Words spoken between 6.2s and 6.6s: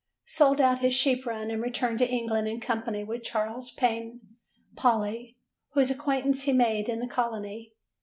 he had